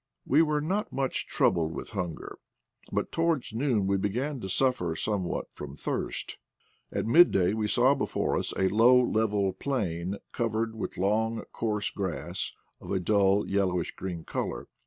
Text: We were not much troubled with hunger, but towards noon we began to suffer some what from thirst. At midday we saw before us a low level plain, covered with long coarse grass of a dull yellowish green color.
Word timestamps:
We 0.25 0.41
were 0.41 0.61
not 0.61 0.91
much 0.91 1.27
troubled 1.27 1.73
with 1.73 1.91
hunger, 1.91 2.39
but 2.91 3.11
towards 3.11 3.53
noon 3.53 3.85
we 3.85 3.97
began 3.97 4.39
to 4.39 4.49
suffer 4.49 4.95
some 4.95 5.25
what 5.25 5.45
from 5.53 5.75
thirst. 5.77 6.39
At 6.91 7.05
midday 7.05 7.53
we 7.53 7.67
saw 7.67 7.93
before 7.93 8.35
us 8.35 8.51
a 8.57 8.67
low 8.69 8.99
level 8.99 9.53
plain, 9.53 10.17
covered 10.31 10.73
with 10.75 10.97
long 10.97 11.43
coarse 11.53 11.91
grass 11.91 12.51
of 12.79 12.89
a 12.91 12.99
dull 12.99 13.47
yellowish 13.47 13.91
green 13.95 14.23
color. 14.23 14.67